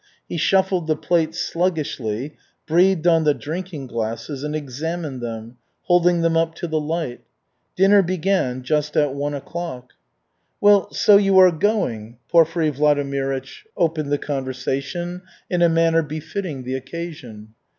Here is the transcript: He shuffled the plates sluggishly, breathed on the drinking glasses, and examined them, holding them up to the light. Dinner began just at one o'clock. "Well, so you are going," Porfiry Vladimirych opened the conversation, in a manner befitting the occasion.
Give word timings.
He 0.27 0.35
shuffled 0.37 0.87
the 0.87 0.95
plates 0.95 1.39
sluggishly, 1.39 2.33
breathed 2.65 3.05
on 3.05 3.23
the 3.23 3.35
drinking 3.35 3.85
glasses, 3.85 4.43
and 4.43 4.55
examined 4.55 5.21
them, 5.21 5.57
holding 5.83 6.21
them 6.21 6.35
up 6.35 6.55
to 6.55 6.67
the 6.67 6.79
light. 6.79 7.21
Dinner 7.75 8.01
began 8.01 8.63
just 8.63 8.97
at 8.97 9.13
one 9.13 9.35
o'clock. 9.35 9.93
"Well, 10.59 10.91
so 10.91 11.17
you 11.17 11.37
are 11.37 11.51
going," 11.51 12.17
Porfiry 12.31 12.71
Vladimirych 12.71 13.61
opened 13.77 14.11
the 14.11 14.17
conversation, 14.17 15.21
in 15.51 15.61
a 15.61 15.69
manner 15.69 16.01
befitting 16.01 16.63
the 16.63 16.73
occasion. 16.73 17.53